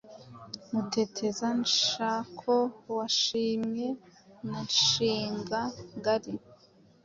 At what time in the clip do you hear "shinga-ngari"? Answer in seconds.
4.85-6.35